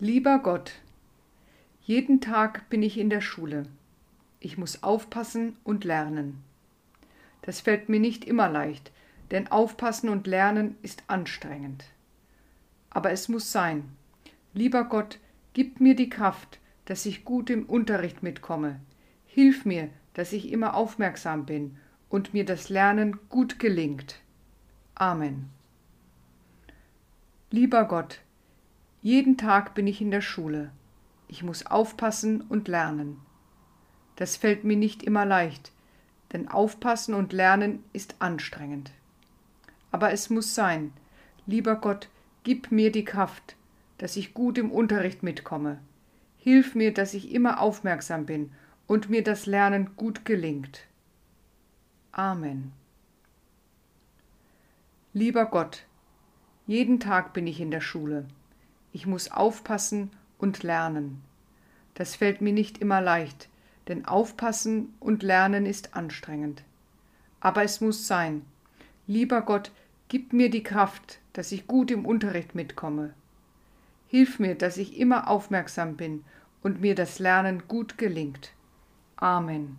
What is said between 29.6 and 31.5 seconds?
bin ich in der Schule. Ich